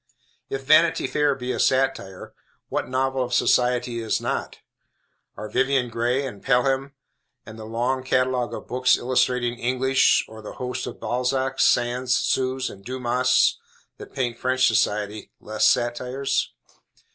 If 0.49 0.63
Vanity 0.63 1.05
Fair 1.05 1.35
be 1.35 1.51
a 1.51 1.59
satire, 1.59 2.33
what 2.69 2.89
novel 2.89 3.23
of 3.23 3.35
society 3.35 3.99
is 3.99 4.19
not? 4.19 4.57
Are 5.37 5.47
Vivian 5.47 5.89
Grey, 5.91 6.25
and 6.25 6.41
Pelham, 6.41 6.95
and 7.45 7.59
the 7.59 7.65
long 7.65 8.01
catalogue 8.01 8.51
of 8.55 8.65
books 8.65 8.97
illustrating 8.97 9.59
English, 9.59 10.25
or 10.27 10.41
the 10.41 10.53
host 10.53 10.87
of 10.87 10.99
Balzacs, 10.99 11.61
Sands, 11.61 12.15
Sues, 12.15 12.67
and 12.67 12.83
Dumas, 12.83 13.59
that 13.99 14.11
paint 14.11 14.39
French 14.39 14.65
society, 14.67 15.29
less 15.39 15.69
satires? 15.69 16.51